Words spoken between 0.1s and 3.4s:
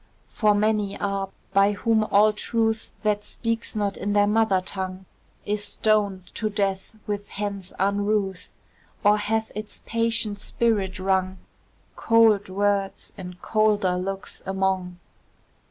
For many are by whom all truth, That